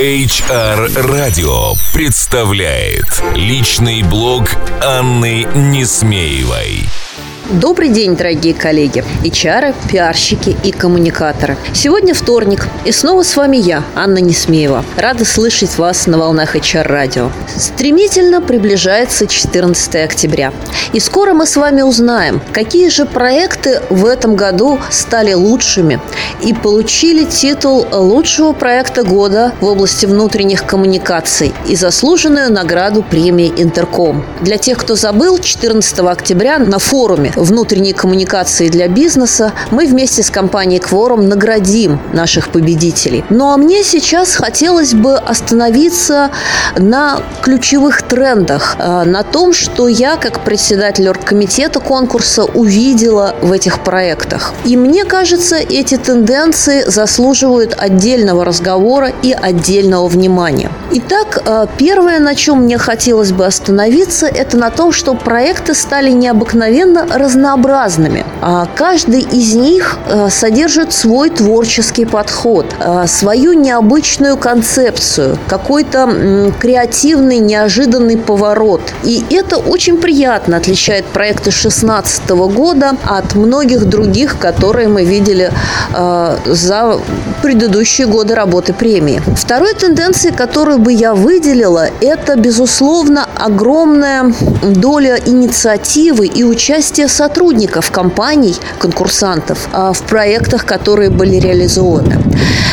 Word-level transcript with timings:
HR 0.00 0.88
Radio 1.10 1.76
представляет 1.92 3.22
личный 3.34 4.02
блог 4.02 4.48
Анны 4.82 5.46
Несмеевой. 5.54 6.88
Добрый 7.58 7.88
день, 7.88 8.14
дорогие 8.14 8.54
коллеги, 8.54 9.02
HR, 9.24 9.74
пиарщики 9.90 10.56
и 10.62 10.70
коммуникаторы. 10.70 11.56
Сегодня 11.74 12.14
вторник, 12.14 12.68
и 12.84 12.92
снова 12.92 13.24
с 13.24 13.34
вами 13.34 13.56
я, 13.56 13.82
Анна 13.96 14.18
Несмеева. 14.18 14.84
Рада 14.96 15.24
слышать 15.24 15.76
вас 15.76 16.06
на 16.06 16.16
волнах 16.16 16.54
HR 16.54 16.84
радио. 16.84 17.32
Стремительно 17.56 18.40
приближается 18.40 19.26
14 19.26 19.96
октября. 19.96 20.52
И 20.92 21.00
скоро 21.00 21.34
мы 21.34 21.44
с 21.44 21.56
вами 21.56 21.82
узнаем, 21.82 22.40
какие 22.52 22.88
же 22.88 23.04
проекты 23.04 23.82
в 23.90 24.06
этом 24.06 24.36
году 24.36 24.78
стали 24.92 25.32
лучшими 25.32 26.00
и 26.42 26.54
получили 26.54 27.24
титул 27.24 27.84
лучшего 27.90 28.52
проекта 28.52 29.02
года 29.02 29.52
в 29.60 29.66
области 29.66 30.06
внутренних 30.06 30.66
коммуникаций 30.66 31.52
и 31.66 31.74
заслуженную 31.74 32.52
награду 32.52 33.02
премии 33.02 33.52
Интерком. 33.56 34.24
Для 34.40 34.56
тех, 34.56 34.78
кто 34.78 34.94
забыл, 34.94 35.38
14 35.38 35.98
октября 35.98 36.60
на 36.60 36.78
форуме 36.78 37.32
внутренней 37.40 37.92
коммуникации 37.92 38.68
для 38.68 38.88
бизнеса 38.88 39.52
мы 39.70 39.86
вместе 39.86 40.22
с 40.22 40.30
компанией 40.30 40.80
Quorum 40.80 41.22
наградим 41.22 41.98
наших 42.12 42.50
победителей. 42.50 43.24
Ну 43.30 43.50
а 43.50 43.56
мне 43.56 43.82
сейчас 43.82 44.36
хотелось 44.36 44.94
бы 44.94 45.16
остановиться 45.16 46.30
на 46.76 47.20
ключевых 47.42 48.02
трендах, 48.02 48.76
э, 48.78 49.04
на 49.04 49.22
том, 49.22 49.52
что 49.52 49.88
я 49.88 50.16
как 50.16 50.44
председатель 50.44 51.08
оргкомитета 51.08 51.80
конкурса 51.80 52.44
увидела 52.44 53.34
в 53.42 53.52
этих 53.52 53.82
проектах. 53.82 54.52
И 54.64 54.76
мне 54.76 55.04
кажется, 55.04 55.56
эти 55.56 55.96
тенденции 55.96 56.84
заслуживают 56.86 57.74
отдельного 57.76 58.44
разговора 58.44 59.12
и 59.22 59.32
отдельного 59.32 60.06
внимания. 60.08 60.70
Итак, 60.92 61.42
э, 61.44 61.66
первое, 61.78 62.18
на 62.18 62.34
чем 62.34 62.64
мне 62.64 62.78
хотелось 62.78 63.32
бы 63.32 63.46
остановиться, 63.46 64.26
это 64.26 64.56
на 64.56 64.70
том, 64.70 64.92
что 64.92 65.14
проекты 65.14 65.74
стали 65.74 66.10
необыкновенно 66.10 67.06
разнообразными. 67.06 67.29
А 68.42 68.66
каждый 68.74 69.20
из 69.20 69.54
них 69.54 69.98
э, 70.06 70.28
содержит 70.30 70.92
свой 70.92 71.30
творческий 71.30 72.04
подход, 72.04 72.66
э, 72.78 73.04
свою 73.06 73.52
необычную 73.52 74.36
концепцию, 74.36 75.38
какой-то 75.48 76.52
креативный, 76.58 77.38
неожиданный 77.38 78.16
поворот. 78.16 78.80
И 79.04 79.24
это 79.30 79.56
очень 79.56 79.98
приятно 79.98 80.56
отличает 80.56 81.06
проекты 81.06 81.50
2016 81.50 82.30
года 82.30 82.92
от 83.04 83.34
многих 83.34 83.84
других, 83.84 84.38
которые 84.38 84.88
мы 84.88 85.04
видели 85.04 85.50
э, 85.94 86.36
за 86.46 86.98
предыдущие 87.42 88.06
годы 88.06 88.34
работы 88.34 88.72
премии. 88.72 89.22
Второй 89.36 89.74
тенденцией, 89.74 90.34
которую 90.34 90.78
бы 90.78 90.92
я 90.92 91.14
выделила, 91.14 91.88
это, 92.00 92.36
безусловно, 92.36 93.26
огромная 93.36 94.32
доля 94.62 95.18
инициативы 95.24 96.26
и 96.26 96.44
участия 96.44 97.08
сотрудников 97.20 97.90
компаний, 97.90 98.56
конкурсантов 98.78 99.68
а, 99.72 99.92
в 99.92 100.02
проектах, 100.02 100.64
которые 100.64 101.10
были 101.10 101.36
реализованы. 101.36 102.16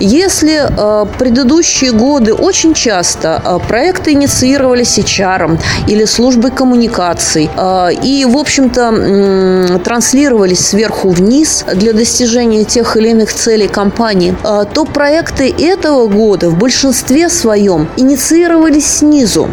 Если 0.00 0.62
э, 0.62 1.06
предыдущие 1.18 1.92
годы 1.92 2.32
очень 2.32 2.72
часто 2.72 3.42
э, 3.44 3.58
проекты 3.68 4.12
инициировались 4.12 4.98
HR 4.98 5.58
или 5.88 6.06
службой 6.06 6.50
коммуникаций 6.50 7.50
э, 7.54 7.88
и, 8.02 8.24
в 8.24 8.38
общем-то, 8.38 9.80
транслировались 9.84 10.68
сверху 10.68 11.10
вниз 11.10 11.64
для 11.74 11.92
достижения 11.92 12.64
тех 12.64 12.96
или 12.96 13.10
иных 13.10 13.32
целей 13.32 13.68
компании, 13.68 14.34
то 14.74 14.84
проекты 14.84 15.54
этого 15.58 16.06
года 16.06 16.48
в 16.48 16.56
большинстве 16.56 17.28
своем 17.28 17.88
инициировались 17.96 18.98
снизу, 18.98 19.48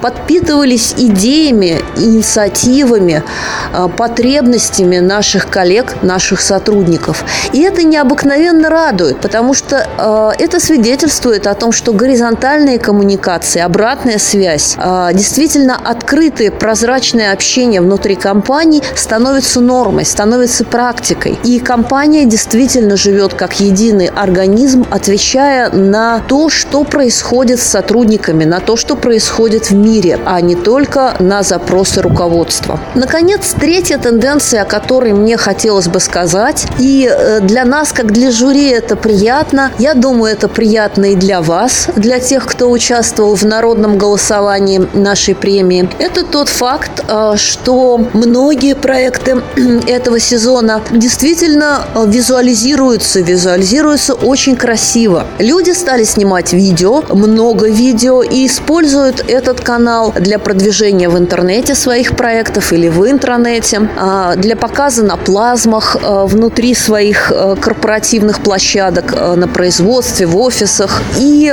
подпитывались 0.00 0.94
идеями, 0.96 1.78
инициативами, 1.96 3.22
потребностями 4.18 4.98
наших 4.98 5.48
коллег, 5.48 6.02
наших 6.02 6.40
сотрудников. 6.40 7.24
И 7.52 7.62
это 7.62 7.84
необыкновенно 7.84 8.68
радует, 8.68 9.20
потому 9.20 9.54
что 9.54 9.86
Э, 9.98 10.30
это 10.38 10.60
свидетельствует 10.60 11.46
о 11.46 11.54
том, 11.54 11.72
что 11.72 11.92
горизонтальные 11.92 12.78
коммуникации, 12.78 13.60
обратная 13.60 14.18
связь, 14.18 14.76
э, 14.78 15.10
действительно 15.12 15.76
открытое, 15.76 16.50
прозрачное 16.50 17.32
общение 17.32 17.80
внутри 17.80 18.14
компании 18.14 18.82
становится 18.94 19.60
нормой, 19.60 20.04
становится 20.04 20.64
практикой. 20.64 21.38
И 21.44 21.58
компания 21.58 22.24
действительно 22.24 22.96
живет 22.96 23.34
как 23.34 23.60
единый 23.60 24.06
организм, 24.06 24.86
отвечая 24.90 25.70
на 25.70 26.20
то, 26.20 26.48
что 26.48 26.84
происходит 26.84 27.60
с 27.60 27.64
сотрудниками, 27.64 28.44
на 28.44 28.60
то, 28.60 28.76
что 28.76 28.96
происходит 28.96 29.70
в 29.70 29.74
мире, 29.74 30.18
а 30.24 30.40
не 30.40 30.54
только 30.54 31.14
на 31.18 31.42
запросы 31.42 32.00
руководства. 32.00 32.78
Наконец, 32.94 33.54
третья 33.58 33.98
тенденция, 34.08 34.62
о 34.62 34.64
которой 34.64 35.12
мне 35.12 35.36
хотелось 35.36 35.88
бы 35.88 36.00
сказать, 36.00 36.66
и 36.78 37.06
э, 37.10 37.40
для 37.40 37.66
нас, 37.66 37.92
как 37.92 38.10
для 38.10 38.30
жюри, 38.30 38.68
это 38.70 38.96
приятно, 38.96 39.70
я 39.78 39.92
думаю, 39.92 40.32
это 40.32 40.48
приятно 40.48 41.12
и 41.12 41.14
для 41.14 41.42
вас, 41.42 41.88
для 41.94 42.18
тех, 42.18 42.46
кто 42.46 42.70
участвовал 42.70 43.34
в 43.34 43.44
народном 43.44 43.98
голосовании 43.98 44.80
нашей 44.94 45.34
премии. 45.34 45.90
Это 45.98 46.24
тот 46.24 46.48
факт, 46.48 47.04
э, 47.06 47.34
что 47.36 47.98
многие 48.14 48.74
проекты 48.74 49.42
этого 49.86 50.18
сезона 50.18 50.80
действительно 50.90 51.82
э, 51.94 52.04
визуализируются, 52.06 53.20
визуализируются 53.20 54.14
очень 54.14 54.56
красиво. 54.56 55.26
Люди 55.38 55.72
стали 55.72 56.04
снимать 56.04 56.54
видео, 56.54 57.02
много 57.10 57.68
видео, 57.68 58.22
и 58.22 58.46
используют 58.46 59.22
этот 59.28 59.60
канал 59.60 60.14
для 60.18 60.38
продвижения 60.38 61.10
в 61.10 61.18
интернете 61.18 61.74
своих 61.74 62.16
проектов 62.16 62.72
или 62.72 62.88
в 62.88 63.06
интранете, 63.06 63.90
для 64.36 64.56
показа 64.56 65.02
на 65.02 65.16
плазмах 65.16 65.96
э, 66.00 66.24
внутри 66.26 66.74
своих 66.74 67.32
корпоративных 67.60 68.40
площадок 68.40 69.14
на 69.36 69.48
производстве 69.48 70.26
в 70.26 70.36
офисах. 70.38 71.02
И 71.18 71.52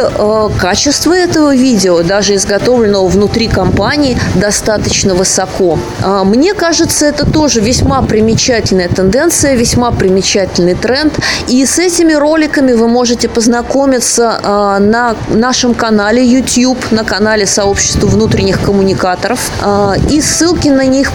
качество 0.59 1.13
этого 1.13 1.55
видео, 1.55 2.03
даже 2.03 2.35
изготовленного 2.35 3.07
внутри 3.07 3.47
компании, 3.47 4.17
достаточно 4.35 5.15
высоко. 5.15 5.79
Мне 6.23 6.53
кажется, 6.53 7.05
это 7.05 7.29
тоже 7.29 7.61
весьма 7.61 8.01
примечательная 8.01 8.89
тенденция, 8.89 9.55
весьма 9.55 9.91
примечательный 9.91 10.75
тренд. 10.75 11.13
И 11.47 11.65
с 11.65 11.79
этими 11.79 12.13
роликами 12.13 12.73
вы 12.73 12.87
можете 12.87 13.27
познакомиться 13.27 14.39
на 14.79 15.15
нашем 15.29 15.73
канале 15.73 16.25
YouTube, 16.25 16.91
на 16.91 17.03
канале 17.03 17.45
сообщества 17.45 18.07
внутренних 18.07 18.61
коммуникаторов. 18.61 19.39
И 20.09 20.21
ссылки 20.21 20.69
на 20.69 20.85
них 20.85 21.13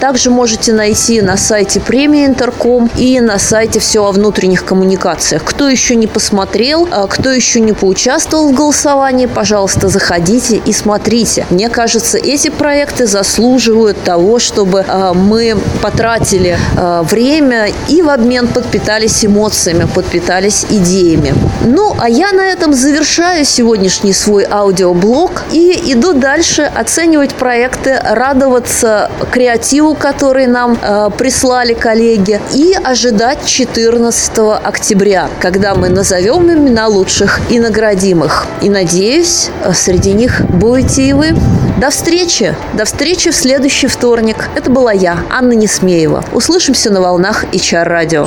также 0.00 0.30
можете 0.30 0.53
найти 0.72 1.22
на 1.22 1.36
сайте 1.36 1.80
премии 1.80 2.26
Интерком 2.26 2.90
и 2.96 3.20
на 3.20 3.38
сайте 3.38 3.80
все 3.80 4.04
о 4.04 4.12
внутренних 4.12 4.64
коммуникациях. 4.64 5.44
Кто 5.44 5.68
еще 5.68 5.94
не 5.96 6.06
посмотрел, 6.06 6.34
посмотрел. 6.34 6.88
А 6.90 7.06
кто 7.06 7.30
еще 7.30 7.60
не 7.60 7.72
поучаствовал 7.72 8.48
в 8.48 8.54
голосовании, 8.54 9.26
пожалуйста, 9.26 9.88
заходите 9.88 10.56
и 10.56 10.72
смотрите. 10.72 11.46
Мне 11.50 11.68
кажется, 11.68 12.18
эти 12.18 12.48
проекты 12.48 13.06
заслуживают 13.06 14.02
того, 14.02 14.38
чтобы 14.38 14.84
а, 14.86 15.12
мы 15.14 15.56
потратили 15.82 16.56
а, 16.76 17.02
время 17.02 17.68
и 17.88 18.02
в 18.02 18.08
обмен 18.08 18.48
подпитались 18.48 19.24
эмоциями, 19.24 19.86
подпитались 19.94 20.66
идеями. 20.70 21.34
Ну, 21.64 21.94
а 21.98 22.08
я 22.08 22.32
на 22.32 22.42
этом 22.42 22.74
завершаю 22.74 23.44
сегодняшний 23.44 24.12
свой 24.12 24.46
аудиоблог 24.50 25.44
и 25.52 25.92
иду 25.92 26.12
дальше 26.12 26.62
оценивать 26.62 27.34
проекты, 27.34 27.98
радоваться 28.02 29.10
креативу, 29.30 29.94
который 29.94 30.43
нам 30.46 30.78
э, 30.80 31.10
прислали 31.16 31.74
коллеги, 31.74 32.40
и 32.52 32.76
ожидать 32.82 33.46
14 33.46 34.38
октября, 34.62 35.28
когда 35.40 35.74
мы 35.74 35.88
назовем 35.88 36.50
имена 36.50 36.86
лучших 36.88 37.40
и 37.50 37.58
наградим 37.58 38.24
их. 38.24 38.46
И 38.62 38.68
надеюсь, 38.70 39.50
среди 39.72 40.12
них 40.12 40.42
будете 40.48 41.02
и 41.02 41.12
вы. 41.12 41.34
До 41.80 41.90
встречи! 41.90 42.54
До 42.74 42.84
встречи 42.84 43.30
в 43.30 43.34
следующий 43.34 43.88
вторник. 43.88 44.48
Это 44.54 44.70
была 44.70 44.92
я, 44.92 45.18
Анна 45.30 45.52
Несмеева. 45.52 46.24
Услышимся 46.32 46.90
на 46.90 47.00
волнах 47.00 47.44
HR 47.52 47.84
радио. 47.84 48.26